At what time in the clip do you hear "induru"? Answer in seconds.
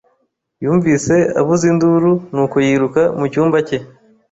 1.71-2.11